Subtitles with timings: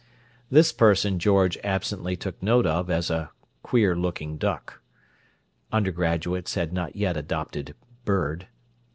[0.49, 3.29] This person George absently took note of as a
[3.61, 4.81] "queer looking duck."
[5.71, 8.47] Undergraduates had not yet adopted "bird."